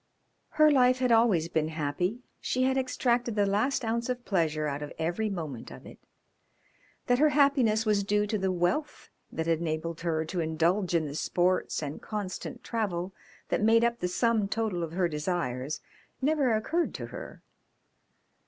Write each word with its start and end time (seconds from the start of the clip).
Her 0.57 0.71
life 0.71 0.97
had 0.97 1.11
always 1.11 1.47
been 1.47 1.67
happy; 1.67 2.23
she 2.39 2.63
had 2.63 2.75
extracted 2.75 3.35
the 3.35 3.45
last 3.45 3.85
ounce 3.85 4.09
of 4.09 4.25
pleasure 4.25 4.65
out 4.65 4.81
of 4.81 4.91
every 4.97 5.29
moment 5.29 5.69
of 5.69 5.85
it. 5.85 5.99
That 7.05 7.19
her 7.19 7.29
happiness 7.29 7.85
was 7.85 8.03
due 8.03 8.25
to 8.25 8.39
the 8.39 8.51
wealth 8.51 9.11
that 9.31 9.45
had 9.45 9.59
enabled 9.59 10.01
her 10.01 10.25
to 10.25 10.39
indulge 10.39 10.95
in 10.95 11.05
the 11.05 11.13
sports 11.13 11.83
and 11.83 12.01
constant 12.01 12.63
travel 12.63 13.13
that 13.49 13.61
made 13.61 13.83
up 13.83 13.99
the 13.99 14.07
sum 14.07 14.47
total 14.47 14.81
of 14.81 14.93
her 14.93 15.07
desires 15.07 15.81
never 16.19 16.51
occurred 16.51 16.95
to 16.95 17.05
her. 17.13 17.43